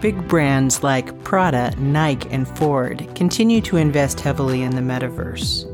Big 0.00 0.28
brands 0.28 0.82
like 0.82 1.24
Prada, 1.24 1.74
Nike, 1.78 2.28
and 2.30 2.46
Ford 2.46 3.06
continue 3.14 3.60
to 3.62 3.76
invest 3.76 4.20
heavily 4.20 4.62
in 4.62 4.74
the 4.76 4.80
metaverse, 4.80 5.64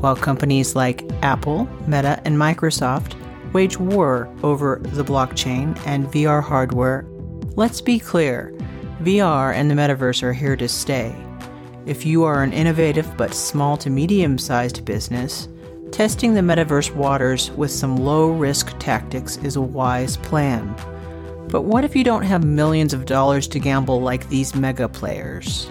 while 0.00 0.16
companies 0.16 0.74
like 0.74 1.08
Apple, 1.22 1.64
Meta, 1.86 2.20
and 2.24 2.36
Microsoft 2.36 3.14
wage 3.52 3.78
war 3.78 4.28
over 4.42 4.80
the 4.82 5.04
blockchain 5.04 5.78
and 5.86 6.06
VR 6.08 6.42
hardware. 6.42 7.06
Let's 7.56 7.80
be 7.80 7.98
clear 7.98 8.52
VR 9.02 9.54
and 9.54 9.70
the 9.70 9.74
metaverse 9.74 10.22
are 10.22 10.32
here 10.32 10.56
to 10.56 10.68
stay. 10.68 11.14
If 11.86 12.04
you 12.04 12.24
are 12.24 12.42
an 12.42 12.52
innovative 12.52 13.16
but 13.16 13.32
small 13.32 13.76
to 13.78 13.90
medium 13.90 14.38
sized 14.38 14.84
business, 14.84 15.48
testing 15.92 16.34
the 16.34 16.40
metaverse 16.40 16.94
waters 16.94 17.50
with 17.52 17.70
some 17.70 17.96
low 17.96 18.30
risk 18.30 18.78
tactics 18.78 19.36
is 19.38 19.56
a 19.56 19.60
wise 19.60 20.16
plan. 20.16 20.74
But 21.48 21.62
what 21.62 21.84
if 21.84 21.96
you 21.96 22.04
don't 22.04 22.22
have 22.22 22.44
millions 22.44 22.92
of 22.92 23.06
dollars 23.06 23.48
to 23.48 23.58
gamble 23.58 24.00
like 24.00 24.28
these 24.28 24.54
mega 24.54 24.88
players? 24.88 25.70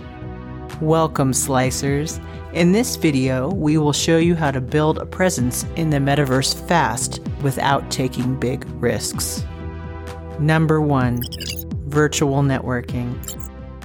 Welcome, 0.82 1.32
Slicers. 1.32 2.24
In 2.54 2.72
this 2.72 2.96
video, 2.96 3.50
we 3.52 3.78
will 3.78 3.94
show 3.94 4.18
you 4.18 4.36
how 4.36 4.52
to 4.52 4.62
build 4.62 4.98
a 4.98 5.06
presence 5.06 5.66
in 5.76 5.90
the 5.90 5.98
metaverse 5.98 6.68
fast 6.68 7.22
without 7.42 7.90
taking 7.92 8.40
big 8.40 8.66
risks. 8.82 9.46
Number 10.40 10.82
1 10.82 11.22
Virtual 11.88 12.42
Networking. 12.44 13.16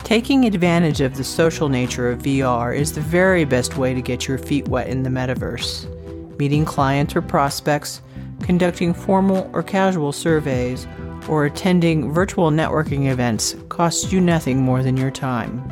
Taking 0.04 0.44
advantage 0.44 1.00
of 1.00 1.16
the 1.16 1.24
social 1.24 1.68
nature 1.68 2.10
of 2.10 2.22
VR 2.22 2.76
is 2.76 2.92
the 2.92 3.00
very 3.00 3.44
best 3.44 3.76
way 3.76 3.94
to 3.94 4.02
get 4.02 4.26
your 4.26 4.38
feet 4.38 4.68
wet 4.68 4.88
in 4.88 5.02
the 5.02 5.10
metaverse. 5.10 5.91
Meeting 6.38 6.64
clients 6.64 7.14
or 7.14 7.22
prospects, 7.22 8.00
conducting 8.42 8.94
formal 8.94 9.50
or 9.52 9.62
casual 9.62 10.12
surveys, 10.12 10.86
or 11.28 11.44
attending 11.44 12.12
virtual 12.12 12.50
networking 12.50 13.10
events 13.10 13.54
costs 13.68 14.12
you 14.12 14.20
nothing 14.20 14.60
more 14.60 14.82
than 14.82 14.96
your 14.96 15.10
time. 15.10 15.62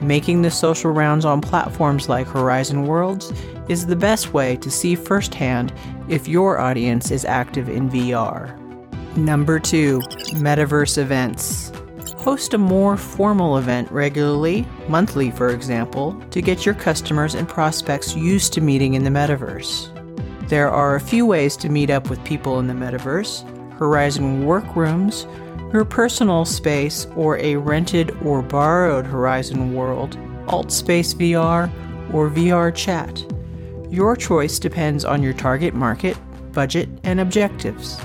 Making 0.00 0.42
the 0.42 0.50
social 0.50 0.90
rounds 0.90 1.24
on 1.24 1.40
platforms 1.40 2.08
like 2.08 2.26
Horizon 2.26 2.86
Worlds 2.86 3.32
is 3.68 3.86
the 3.86 3.96
best 3.96 4.32
way 4.32 4.56
to 4.56 4.70
see 4.70 4.94
firsthand 4.94 5.72
if 6.08 6.28
your 6.28 6.58
audience 6.58 7.10
is 7.10 7.24
active 7.24 7.68
in 7.68 7.90
VR. 7.90 8.56
Number 9.16 9.58
2. 9.58 10.00
Metaverse 10.34 10.98
events. 10.98 11.72
Host 12.18 12.54
a 12.54 12.58
more 12.58 12.96
formal 12.96 13.56
event 13.56 13.90
regularly, 13.90 14.66
monthly 14.88 15.30
for 15.30 15.48
example, 15.48 16.12
to 16.30 16.42
get 16.42 16.66
your 16.66 16.74
customers 16.74 17.34
and 17.34 17.48
prospects 17.48 18.14
used 18.14 18.52
to 18.52 18.60
meeting 18.60 18.94
in 18.94 19.04
the 19.04 19.10
metaverse. 19.10 19.95
There 20.48 20.70
are 20.70 20.94
a 20.94 21.00
few 21.00 21.26
ways 21.26 21.56
to 21.56 21.68
meet 21.68 21.90
up 21.90 22.08
with 22.08 22.22
people 22.22 22.60
in 22.60 22.68
the 22.68 22.72
metaverse, 22.72 23.42
Horizon 23.78 24.46
workrooms, 24.46 25.26
your 25.72 25.84
personal 25.84 26.44
space, 26.44 27.06
or 27.16 27.36
a 27.38 27.56
rented 27.56 28.16
or 28.22 28.42
borrowed 28.42 29.06
Horizon 29.06 29.74
World, 29.74 30.16
AltSpace 30.46 31.16
VR, 31.16 31.68
or 32.14 32.30
VR 32.30 32.72
Chat. 32.72 33.24
Your 33.90 34.14
choice 34.14 34.60
depends 34.60 35.04
on 35.04 35.20
your 35.20 35.32
target 35.32 35.74
market, 35.74 36.16
budget, 36.52 36.88
and 37.02 37.18
objectives. 37.18 37.98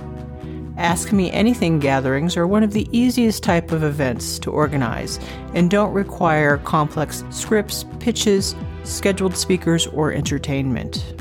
Ask 0.77 1.11
Me 1.11 1.31
Anything 1.31 1.77
gatherings 1.77 2.35
are 2.37 2.47
one 2.47 2.63
of 2.63 2.73
the 2.73 2.87
easiest 2.91 3.43
type 3.43 3.71
of 3.71 3.83
events 3.83 4.39
to 4.39 4.49
organize 4.49 5.19
and 5.53 5.69
don't 5.69 5.93
require 5.93 6.57
complex 6.57 7.23
scripts, 7.29 7.85
pitches, 7.99 8.55
scheduled 8.83 9.37
speakers, 9.37 9.85
or 9.85 10.11
entertainment. 10.11 11.20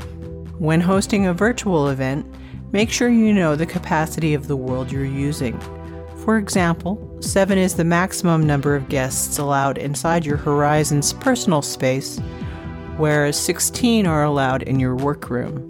When 0.61 0.79
hosting 0.79 1.25
a 1.25 1.33
virtual 1.33 1.89
event, 1.89 2.23
Make 2.73 2.89
sure 2.89 3.09
you 3.09 3.33
know 3.33 3.57
the 3.57 3.65
capacity 3.65 4.33
of 4.33 4.47
the 4.47 4.55
world 4.55 4.93
you're 4.93 5.03
using. 5.03 5.59
For 6.23 6.37
example, 6.37 7.17
7 7.19 7.57
is 7.57 7.75
the 7.75 7.83
maximum 7.83 8.47
number 8.47 8.77
of 8.77 8.87
guests 8.87 9.37
allowed 9.37 9.77
inside 9.77 10.25
your 10.25 10.37
Horizon's 10.37 11.11
personal 11.11 11.61
space, 11.61 12.19
whereas 12.95 13.37
16 13.37 14.07
are 14.07 14.23
allowed 14.23 14.63
in 14.63 14.79
your 14.79 14.95
workroom. 14.95 15.67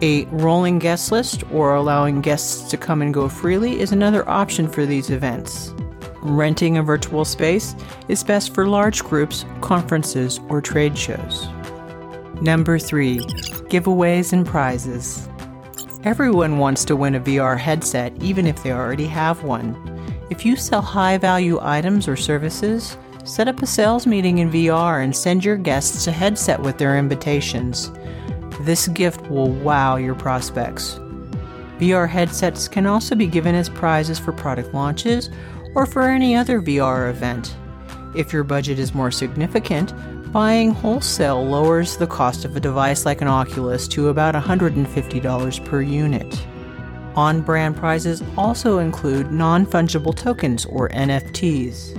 A 0.00 0.24
rolling 0.26 0.78
guest 0.78 1.12
list 1.12 1.44
or 1.52 1.74
allowing 1.74 2.22
guests 2.22 2.70
to 2.70 2.78
come 2.78 3.02
and 3.02 3.12
go 3.12 3.28
freely 3.28 3.80
is 3.80 3.92
another 3.92 4.26
option 4.26 4.66
for 4.66 4.86
these 4.86 5.10
events. 5.10 5.74
Renting 6.22 6.78
a 6.78 6.82
virtual 6.82 7.26
space 7.26 7.76
is 8.08 8.24
best 8.24 8.54
for 8.54 8.66
large 8.66 9.04
groups, 9.04 9.44
conferences, 9.60 10.40
or 10.48 10.62
trade 10.62 10.96
shows. 10.96 11.46
Number 12.42 12.78
3 12.78 13.18
Giveaways 13.70 14.32
and 14.32 14.46
Prizes. 14.46 15.28
Everyone 16.02 16.58
wants 16.58 16.84
to 16.84 16.96
win 16.96 17.14
a 17.14 17.20
VR 17.20 17.58
headset, 17.58 18.12
even 18.20 18.46
if 18.46 18.62
they 18.62 18.72
already 18.72 19.06
have 19.06 19.44
one. 19.44 19.74
If 20.30 20.44
you 20.44 20.56
sell 20.56 20.82
high 20.82 21.16
value 21.16 21.58
items 21.62 22.08
or 22.08 22.16
services, 22.16 22.98
set 23.24 23.46
up 23.46 23.62
a 23.62 23.66
sales 23.66 24.06
meeting 24.06 24.38
in 24.38 24.50
VR 24.50 25.02
and 25.02 25.16
send 25.16 25.44
your 25.44 25.56
guests 25.56 26.06
a 26.06 26.12
headset 26.12 26.60
with 26.60 26.76
their 26.76 26.98
invitations. 26.98 27.90
This 28.60 28.88
gift 28.88 29.30
will 29.30 29.50
wow 29.50 29.96
your 29.96 30.14
prospects. 30.14 30.98
VR 31.78 32.08
headsets 32.08 32.68
can 32.68 32.86
also 32.86 33.14
be 33.14 33.26
given 33.26 33.54
as 33.54 33.68
prizes 33.68 34.18
for 34.18 34.32
product 34.32 34.74
launches 34.74 35.30
or 35.74 35.86
for 35.86 36.02
any 36.02 36.34
other 36.34 36.60
VR 36.60 37.10
event. 37.10 37.56
If 38.14 38.32
your 38.32 38.44
budget 38.44 38.78
is 38.78 38.94
more 38.94 39.10
significant, 39.10 39.92
Buying 40.34 40.72
wholesale 40.72 41.46
lowers 41.46 41.96
the 41.96 42.08
cost 42.08 42.44
of 42.44 42.56
a 42.56 42.60
device 42.60 43.06
like 43.06 43.20
an 43.20 43.28
Oculus 43.28 43.86
to 43.86 44.08
about 44.08 44.34
$150 44.34 45.64
per 45.64 45.80
unit. 45.80 46.46
On 47.14 47.40
brand 47.40 47.76
prizes 47.76 48.20
also 48.36 48.78
include 48.78 49.30
non 49.30 49.64
fungible 49.64 50.12
tokens 50.12 50.64
or 50.64 50.88
NFTs. 50.88 51.96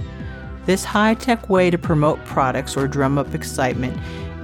This 0.65 0.83
high 0.83 1.13
tech 1.13 1.49
way 1.49 1.69
to 1.69 1.77
promote 1.77 2.19
products 2.25 2.75
or 2.75 2.89
drum 2.89 3.17
up 3.17 3.33
excitement 3.33 3.97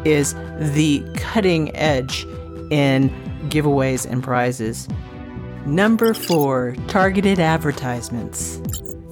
is 0.06 0.36
the 0.58 1.04
cutting 1.18 1.76
edge 1.76 2.26
in 2.70 3.10
giveaways 3.50 4.10
and 4.10 4.24
prizes. 4.24 4.88
Number 5.66 6.14
four, 6.14 6.78
targeted 6.88 7.42
advertisements. 7.42 8.62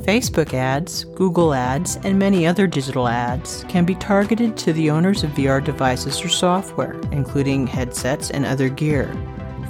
Facebook 0.10 0.56
ads, 0.56 1.04
Google 1.04 1.54
ads, 1.54 1.98
and 1.98 2.18
many 2.18 2.48
other 2.48 2.66
digital 2.66 3.08
ads 3.08 3.64
can 3.70 3.86
be 3.86 3.94
targeted 3.94 4.58
to 4.58 4.74
the 4.74 4.90
owners 4.90 5.24
of 5.24 5.30
VR 5.34 5.64
devices 5.64 6.20
or 6.26 6.30
software, 6.30 7.00
including 7.12 7.68
headsets 7.68 8.32
and 8.32 8.44
other 8.44 8.70
gear. 8.70 9.16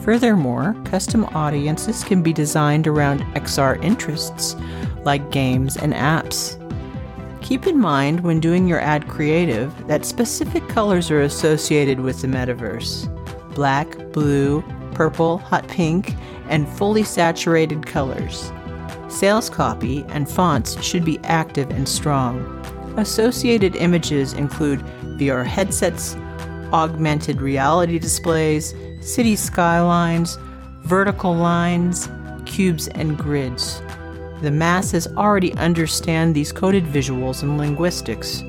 Furthermore, 0.02 0.78
custom 0.86 1.26
audiences 1.36 2.06
can 2.06 2.24
be 2.24 2.32
designed 2.32 2.88
around 2.88 3.20
XR 3.36 3.84
interests 3.84 4.56
like 5.04 5.30
games 5.30 5.76
and 5.76 5.92
apps. 5.92 6.56
Keep 7.42 7.68
in 7.68 7.78
mind 7.78 8.22
when 8.22 8.40
doing 8.40 8.66
your 8.66 8.80
ad 8.80 9.10
creative 9.10 9.88
that 9.88 10.06
specific 10.06 10.66
colors 10.70 11.12
are 11.12 11.20
associated 11.20 12.00
with 12.00 12.22
the 12.22 12.28
metaverse 12.28 13.14
black, 13.56 13.98
blue, 14.14 14.64
purple, 14.94 15.40
hot 15.40 15.68
pink, 15.68 16.16
and 16.48 16.66
fully 16.66 17.04
saturated 17.04 17.86
colors. 17.86 18.54
Sales 19.10 19.50
copy 19.50 20.06
and 20.10 20.30
fonts 20.30 20.82
should 20.84 21.04
be 21.04 21.20
active 21.24 21.70
and 21.72 21.90
strong. 21.90 22.46
Associated 22.98 23.76
images 23.76 24.34
include 24.34 24.80
VR 25.18 25.46
headsets, 25.46 26.16
augmented 26.72 27.42
reality 27.42 27.98
displays, 27.98 28.76
city 29.02 29.36
skylines, 29.36 30.38
vertical 30.84 31.36
lines, 31.36 32.08
cubes, 32.46 32.88
and 32.90 33.18
grids. 33.18 33.82
The 34.42 34.52
masses 34.52 35.08
already 35.08 35.54
understand 35.56 36.36
these 36.36 36.52
coded 36.52 36.86
visuals 36.86 37.42
and 37.42 37.58
linguistics. 37.58 38.44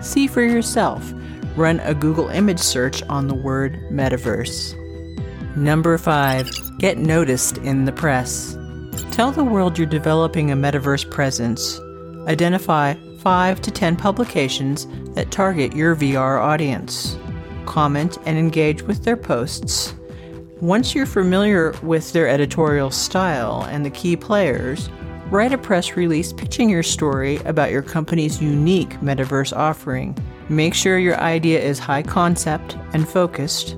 See 0.00 0.26
for 0.28 0.42
yourself. 0.42 1.12
Run 1.56 1.80
a 1.80 1.94
Google 1.94 2.28
image 2.28 2.60
search 2.60 3.02
on 3.04 3.26
the 3.26 3.34
word 3.34 3.78
metaverse. 3.90 4.76
Number 5.56 5.98
5. 5.98 6.78
Get 6.78 6.98
noticed 6.98 7.58
in 7.58 7.86
the 7.86 7.92
press. 7.92 8.56
Tell 9.16 9.32
the 9.32 9.42
world 9.42 9.78
you're 9.78 9.86
developing 9.86 10.50
a 10.50 10.54
metaverse 10.54 11.10
presence. 11.10 11.80
Identify 12.28 12.96
5 13.20 13.62
to 13.62 13.70
10 13.70 13.96
publications 13.96 14.86
that 15.14 15.30
target 15.30 15.74
your 15.74 15.96
VR 15.96 16.38
audience. 16.38 17.16
Comment 17.64 18.18
and 18.26 18.36
engage 18.36 18.82
with 18.82 19.04
their 19.04 19.16
posts. 19.16 19.94
Once 20.60 20.94
you're 20.94 21.06
familiar 21.06 21.72
with 21.82 22.12
their 22.12 22.28
editorial 22.28 22.90
style 22.90 23.66
and 23.70 23.86
the 23.86 23.90
key 23.90 24.18
players, 24.18 24.90
write 25.30 25.54
a 25.54 25.56
press 25.56 25.96
release 25.96 26.34
pitching 26.34 26.68
your 26.68 26.82
story 26.82 27.38
about 27.46 27.70
your 27.70 27.80
company's 27.80 28.42
unique 28.42 29.00
metaverse 29.00 29.56
offering. 29.56 30.14
Make 30.50 30.74
sure 30.74 30.98
your 30.98 31.18
idea 31.20 31.58
is 31.58 31.78
high 31.78 32.02
concept 32.02 32.76
and 32.92 33.08
focused. 33.08 33.76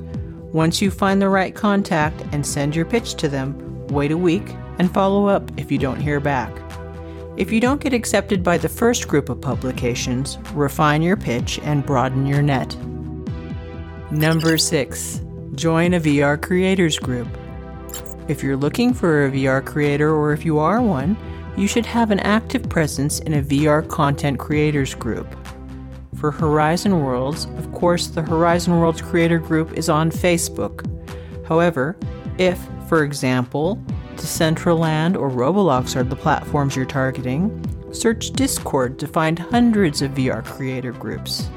Once 0.52 0.82
you 0.82 0.90
find 0.90 1.22
the 1.22 1.28
right 1.28 1.54
contact 1.54 2.24
and 2.32 2.44
send 2.44 2.74
your 2.74 2.86
pitch 2.86 3.14
to 3.14 3.28
them, 3.28 3.86
wait 3.86 4.10
a 4.10 4.18
week 4.18 4.56
and 4.78 4.92
follow 4.92 5.26
up 5.26 5.50
if 5.56 5.70
you 5.70 5.78
don't 5.78 6.00
hear 6.00 6.20
back. 6.20 6.52
If 7.36 7.52
you 7.52 7.60
don't 7.60 7.80
get 7.80 7.92
accepted 7.92 8.42
by 8.42 8.58
the 8.58 8.68
first 8.68 9.06
group 9.06 9.28
of 9.28 9.40
publications, 9.40 10.38
refine 10.54 11.02
your 11.02 11.16
pitch 11.16 11.60
and 11.62 11.86
broaden 11.86 12.26
your 12.26 12.42
net. 12.42 12.76
Number 14.10 14.58
6. 14.58 15.20
Join 15.54 15.94
a 15.94 16.00
VR 16.00 16.40
creators 16.40 16.98
group. 16.98 17.28
If 18.26 18.42
you're 18.42 18.56
looking 18.56 18.92
for 18.92 19.26
a 19.26 19.30
VR 19.30 19.64
creator 19.64 20.14
or 20.14 20.32
if 20.32 20.44
you 20.44 20.58
are 20.58 20.82
one, 20.82 21.16
you 21.56 21.66
should 21.66 21.86
have 21.86 22.10
an 22.10 22.20
active 22.20 22.68
presence 22.68 23.20
in 23.20 23.34
a 23.34 23.42
VR 23.42 23.88
content 23.88 24.38
creators 24.38 24.94
group. 24.94 25.26
For 26.16 26.30
Horizon 26.30 27.02
Worlds, 27.02 27.46
of 27.56 27.72
course, 27.72 28.08
the 28.08 28.22
Horizon 28.22 28.78
Worlds 28.78 29.00
Creator 29.00 29.38
Group 29.38 29.72
is 29.74 29.88
on 29.88 30.10
Facebook. 30.10 30.84
However, 31.46 31.96
if, 32.38 32.58
for 32.88 33.04
example, 33.04 33.80
Decentraland 34.18 35.16
or 35.16 35.30
Roblox 35.30 35.96
are 35.96 36.02
the 36.02 36.16
platforms 36.16 36.74
you're 36.74 36.84
targeting, 36.84 37.64
search 37.92 38.30
Discord 38.32 38.98
to 38.98 39.06
find 39.06 39.38
hundreds 39.38 40.02
of 40.02 40.10
VR 40.10 40.44
creator 40.44 40.92
groups. 40.92 41.48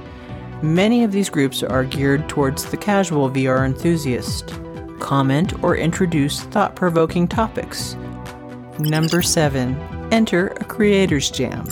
Many 0.62 1.04
of 1.04 1.12
these 1.12 1.30
groups 1.30 1.64
are 1.64 1.84
geared 1.84 2.30
towards 2.30 2.66
the 2.66 2.78
casual 2.78 3.30
VR 3.32 3.66
enthusiast. 3.66 4.54
Comment 5.00 5.64
or 5.64 5.76
introduce 5.76 6.42
thought 6.42 6.76
provoking 6.76 7.28
topics. 7.28 7.96
Number 8.78 9.24
7. 9.24 9.76
Enter 10.12 10.48
a 10.48 10.64
Creators 10.64 11.32
Jam. 11.32 11.66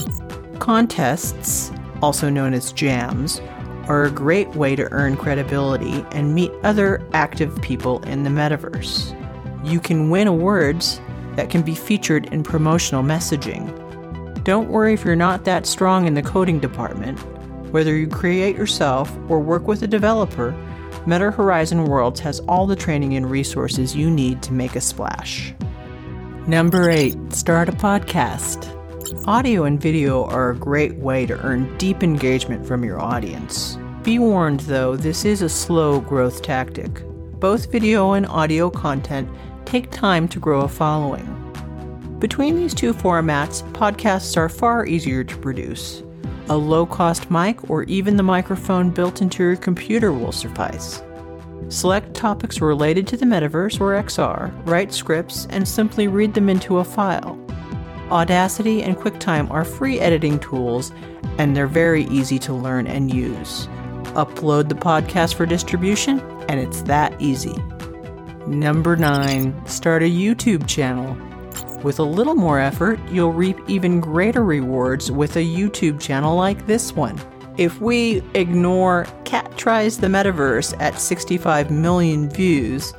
Contests, 0.58 1.70
also 2.02 2.28
known 2.28 2.52
as 2.52 2.72
jams, 2.72 3.40
are 3.86 4.04
a 4.04 4.10
great 4.10 4.48
way 4.56 4.74
to 4.74 4.90
earn 4.92 5.16
credibility 5.16 6.04
and 6.10 6.34
meet 6.34 6.50
other 6.64 7.00
active 7.12 7.60
people 7.62 8.02
in 8.04 8.24
the 8.24 8.30
metaverse. 8.30 9.16
You 9.62 9.80
can 9.80 10.10
win 10.10 10.26
awards 10.26 11.00
that 11.36 11.50
can 11.50 11.62
be 11.62 11.74
featured 11.74 12.26
in 12.32 12.42
promotional 12.42 13.02
messaging. 13.02 13.74
Don't 14.44 14.70
worry 14.70 14.94
if 14.94 15.04
you're 15.04 15.16
not 15.16 15.44
that 15.44 15.66
strong 15.66 16.06
in 16.06 16.14
the 16.14 16.22
coding 16.22 16.60
department. 16.60 17.18
Whether 17.72 17.96
you 17.96 18.08
create 18.08 18.56
yourself 18.56 19.14
or 19.28 19.38
work 19.38 19.68
with 19.68 19.82
a 19.82 19.86
developer, 19.86 20.52
Meta 21.06 21.30
Horizon 21.30 21.84
Worlds 21.84 22.20
has 22.20 22.40
all 22.40 22.66
the 22.66 22.76
training 22.76 23.16
and 23.16 23.30
resources 23.30 23.94
you 23.94 24.10
need 24.10 24.42
to 24.42 24.52
make 24.52 24.76
a 24.76 24.80
splash. 24.80 25.54
Number 26.46 26.90
8. 26.90 27.32
Start 27.32 27.68
a 27.68 27.72
podcast. 27.72 28.76
Audio 29.26 29.64
and 29.64 29.80
video 29.80 30.24
are 30.24 30.50
a 30.50 30.56
great 30.56 30.96
way 30.96 31.26
to 31.26 31.38
earn 31.40 31.76
deep 31.76 32.02
engagement 32.02 32.66
from 32.66 32.82
your 32.82 33.00
audience. 33.00 33.78
Be 34.02 34.18
warned 34.18 34.60
though, 34.60 34.96
this 34.96 35.24
is 35.26 35.42
a 35.42 35.48
slow 35.48 36.00
growth 36.00 36.42
tactic. 36.42 37.02
Both 37.38 37.70
video 37.70 38.12
and 38.12 38.26
audio 38.26 38.70
content 38.70 39.28
take 39.64 39.90
time 39.90 40.28
to 40.28 40.38
grow 40.38 40.62
a 40.62 40.68
following. 40.68 41.36
Between 42.18 42.56
these 42.56 42.74
two 42.74 42.92
formats, 42.92 43.62
podcasts 43.72 44.36
are 44.36 44.48
far 44.48 44.86
easier 44.86 45.24
to 45.24 45.36
produce. 45.38 46.02
A 46.48 46.56
low 46.56 46.84
cost 46.84 47.30
mic 47.30 47.70
or 47.70 47.84
even 47.84 48.16
the 48.16 48.22
microphone 48.22 48.90
built 48.90 49.22
into 49.22 49.42
your 49.42 49.56
computer 49.56 50.12
will 50.12 50.32
suffice. 50.32 51.02
Select 51.68 52.12
topics 52.12 52.60
related 52.60 53.06
to 53.06 53.16
the 53.16 53.24
metaverse 53.24 53.80
or 53.80 53.92
XR, 54.02 54.52
write 54.66 54.92
scripts, 54.92 55.46
and 55.50 55.66
simply 55.66 56.08
read 56.08 56.34
them 56.34 56.48
into 56.48 56.78
a 56.78 56.84
file. 56.84 57.38
Audacity 58.10 58.82
and 58.82 58.96
QuickTime 58.96 59.48
are 59.50 59.64
free 59.64 60.00
editing 60.00 60.40
tools, 60.40 60.90
and 61.38 61.56
they're 61.56 61.68
very 61.68 62.04
easy 62.06 62.40
to 62.40 62.52
learn 62.52 62.88
and 62.88 63.14
use. 63.14 63.68
Upload 64.14 64.68
the 64.68 64.74
podcast 64.74 65.34
for 65.34 65.46
distribution, 65.46 66.20
and 66.48 66.58
it's 66.58 66.82
that 66.82 67.14
easy. 67.22 67.54
Number 68.50 68.96
9. 68.96 69.64
Start 69.66 70.02
a 70.02 70.10
YouTube 70.10 70.66
channel. 70.66 71.16
With 71.84 72.00
a 72.00 72.02
little 72.02 72.34
more 72.34 72.58
effort, 72.58 72.98
you'll 73.08 73.32
reap 73.32 73.56
even 73.68 74.00
greater 74.00 74.42
rewards 74.42 75.08
with 75.08 75.36
a 75.36 75.38
YouTube 75.38 76.00
channel 76.00 76.34
like 76.34 76.66
this 76.66 76.92
one. 76.92 77.16
If 77.58 77.80
we 77.80 78.24
ignore 78.34 79.06
Cat 79.24 79.56
Tries 79.56 79.98
the 79.98 80.08
Metaverse 80.08 80.74
at 80.80 80.98
65 80.98 81.70
million 81.70 82.28
views, 82.28 82.90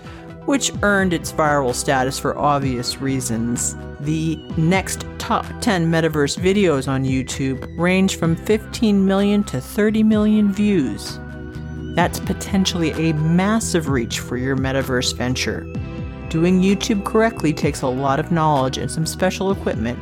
which 0.46 0.72
earned 0.84 1.12
its 1.12 1.34
viral 1.34 1.76
status 1.76 2.18
for 2.18 2.38
obvious 2.38 3.02
reasons, 3.02 3.76
the 4.00 4.38
next 4.56 5.06
top 5.18 5.46
10 5.60 5.92
metaverse 5.92 6.40
videos 6.40 6.88
on 6.88 7.04
YouTube 7.04 7.78
range 7.78 8.16
from 8.16 8.38
15 8.38 9.06
million 9.06 9.44
to 9.44 9.60
30 9.60 10.02
million 10.04 10.54
views. 10.54 11.20
That's 11.96 12.20
potentially 12.20 12.92
a 12.92 13.14
massive 13.14 13.90
reach 13.90 14.20
for 14.20 14.38
your 14.38 14.56
metaverse 14.56 15.16
venture. 15.16 15.62
Doing 16.30 16.62
YouTube 16.62 17.04
correctly 17.04 17.54
takes 17.54 17.82
a 17.82 17.88
lot 17.88 18.20
of 18.20 18.32
knowledge 18.32 18.78
and 18.78 18.90
some 18.90 19.06
special 19.06 19.52
equipment. 19.52 20.00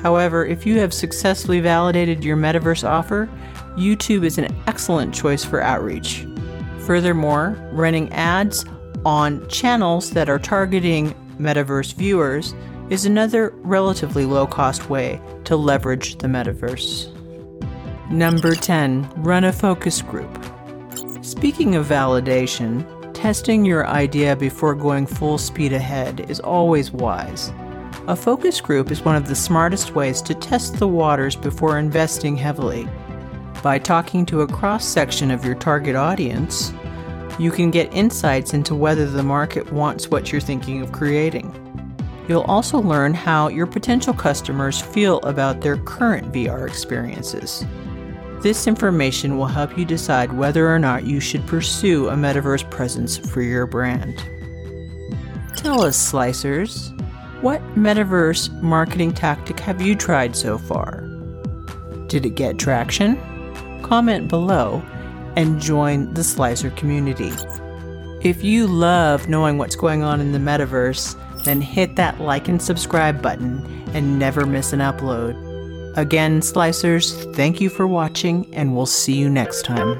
However, 0.00 0.46
if 0.46 0.64
you 0.64 0.78
have 0.78 0.94
successfully 0.94 1.60
validated 1.60 2.24
your 2.24 2.36
metaverse 2.36 2.88
offer, 2.88 3.28
YouTube 3.76 4.24
is 4.24 4.38
an 4.38 4.54
excellent 4.66 5.14
choice 5.14 5.44
for 5.44 5.60
outreach. 5.60 6.26
Furthermore, 6.86 7.58
running 7.72 8.10
ads 8.12 8.64
on 9.04 9.46
channels 9.48 10.10
that 10.12 10.28
are 10.28 10.38
targeting 10.38 11.14
metaverse 11.38 11.92
viewers 11.94 12.54
is 12.88 13.04
another 13.04 13.50
relatively 13.56 14.24
low 14.24 14.46
cost 14.46 14.88
way 14.88 15.20
to 15.44 15.56
leverage 15.56 16.16
the 16.16 16.26
metaverse. 16.26 17.14
Number 18.10 18.54
10, 18.54 19.10
run 19.18 19.44
a 19.44 19.52
focus 19.52 20.00
group. 20.00 20.57
Speaking 21.28 21.74
of 21.74 21.84
validation, 21.84 23.12
testing 23.12 23.62
your 23.62 23.86
idea 23.86 24.34
before 24.34 24.74
going 24.74 25.04
full 25.04 25.36
speed 25.36 25.74
ahead 25.74 26.20
is 26.30 26.40
always 26.40 26.90
wise. 26.90 27.52
A 28.06 28.16
focus 28.16 28.62
group 28.62 28.90
is 28.90 29.04
one 29.04 29.14
of 29.14 29.28
the 29.28 29.34
smartest 29.34 29.94
ways 29.94 30.22
to 30.22 30.34
test 30.34 30.78
the 30.78 30.88
waters 30.88 31.36
before 31.36 31.78
investing 31.78 32.34
heavily. 32.34 32.88
By 33.62 33.78
talking 33.78 34.24
to 34.24 34.40
a 34.40 34.48
cross 34.48 34.86
section 34.86 35.30
of 35.30 35.44
your 35.44 35.54
target 35.54 35.96
audience, 35.96 36.72
you 37.38 37.50
can 37.50 37.70
get 37.70 37.92
insights 37.92 38.54
into 38.54 38.74
whether 38.74 39.04
the 39.04 39.22
market 39.22 39.70
wants 39.70 40.08
what 40.08 40.32
you're 40.32 40.40
thinking 40.40 40.80
of 40.80 40.92
creating. 40.92 41.52
You'll 42.26 42.40
also 42.40 42.78
learn 42.78 43.12
how 43.12 43.48
your 43.48 43.66
potential 43.66 44.14
customers 44.14 44.80
feel 44.80 45.18
about 45.18 45.60
their 45.60 45.76
current 45.76 46.32
VR 46.32 46.66
experiences. 46.66 47.66
This 48.40 48.68
information 48.68 49.36
will 49.36 49.46
help 49.46 49.76
you 49.76 49.84
decide 49.84 50.32
whether 50.32 50.72
or 50.72 50.78
not 50.78 51.04
you 51.04 51.18
should 51.18 51.44
pursue 51.46 52.08
a 52.08 52.14
metaverse 52.14 52.68
presence 52.70 53.16
for 53.16 53.42
your 53.42 53.66
brand. 53.66 54.16
Tell 55.56 55.82
us, 55.82 56.12
Slicers, 56.12 56.94
what 57.42 57.60
metaverse 57.74 58.62
marketing 58.62 59.12
tactic 59.12 59.58
have 59.60 59.82
you 59.82 59.96
tried 59.96 60.36
so 60.36 60.56
far? 60.56 61.00
Did 62.06 62.26
it 62.26 62.36
get 62.36 62.58
traction? 62.58 63.18
Comment 63.82 64.28
below 64.28 64.82
and 65.34 65.60
join 65.60 66.14
the 66.14 66.22
Slicer 66.22 66.70
community. 66.70 67.32
If 68.22 68.44
you 68.44 68.66
love 68.68 69.28
knowing 69.28 69.58
what's 69.58 69.76
going 69.76 70.02
on 70.02 70.20
in 70.20 70.32
the 70.32 70.38
metaverse, 70.38 71.16
then 71.44 71.60
hit 71.60 71.96
that 71.96 72.20
like 72.20 72.48
and 72.48 72.60
subscribe 72.62 73.20
button 73.20 73.84
and 73.94 74.18
never 74.18 74.46
miss 74.46 74.72
an 74.72 74.80
upload. 74.80 75.47
Again, 75.96 76.40
Slicers, 76.40 77.34
thank 77.34 77.60
you 77.60 77.68
for 77.68 77.86
watching, 77.86 78.52
and 78.54 78.76
we'll 78.76 78.86
see 78.86 79.14
you 79.14 79.28
next 79.28 79.64
time. 79.64 79.98